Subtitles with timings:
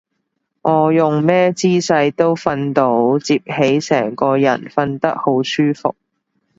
[0.63, 5.95] 我用咩姿勢都瞓到，摺起成個人瞓得好舒服